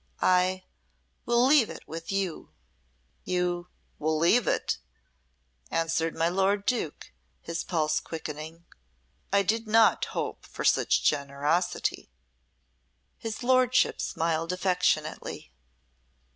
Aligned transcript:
I 0.23 0.63
will 1.27 1.45
leave 1.45 1.69
it 1.69 1.87
with 1.87 2.11
you." 2.11 2.49
"You 3.23 3.67
will 3.99 4.17
leave 4.17 4.47
it!" 4.47 4.79
answered 5.69 6.15
my 6.15 6.27
lord 6.27 6.65
Duke 6.65 7.11
his 7.39 7.63
pulse 7.63 7.99
quickening. 7.99 8.65
"I 9.31 9.43
did 9.43 9.67
not 9.67 10.03
hope 10.05 10.47
for 10.47 10.65
such 10.65 11.03
generosity." 11.03 12.09
His 13.19 13.43
lordship 13.43 14.01
smiled 14.01 14.51
affectionately. 14.51 15.51